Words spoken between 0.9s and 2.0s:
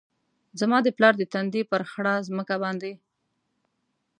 پلار د تندي، پر